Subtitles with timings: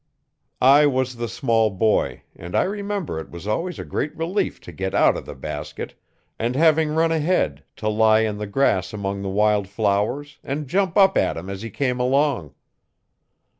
[0.63, 4.71] I was the small boy and I remember it was always a great relief to
[4.71, 5.93] get out of the basket,
[6.39, 10.97] and having run ahead, to lie in the grass among the wild flowers, and jump
[10.97, 12.55] up at him as he came along.